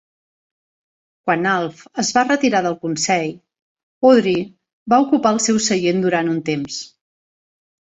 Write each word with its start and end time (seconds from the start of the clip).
Quan 1.27 1.49
Alf 1.51 1.83
es 2.05 2.09
va 2.17 2.23
retirar 2.31 2.63
del 2.69 2.79
consell, 2.87 3.29
Audrey 4.13 4.43
va 4.97 5.03
ocupar 5.09 5.37
el 5.39 5.43
seu 5.49 5.65
seient 5.71 6.07
durant 6.11 6.37
un 6.39 6.47
temps. 6.53 6.85